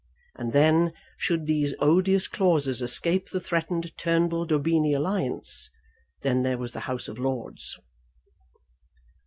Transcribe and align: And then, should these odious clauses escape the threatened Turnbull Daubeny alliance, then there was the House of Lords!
And 0.35 0.51
then, 0.51 0.93
should 1.19 1.45
these 1.45 1.75
odious 1.79 2.27
clauses 2.27 2.81
escape 2.81 3.29
the 3.29 3.39
threatened 3.39 3.95
Turnbull 3.99 4.47
Daubeny 4.47 4.95
alliance, 4.95 5.69
then 6.23 6.41
there 6.41 6.57
was 6.57 6.71
the 6.73 6.79
House 6.89 7.07
of 7.07 7.19
Lords! 7.19 7.77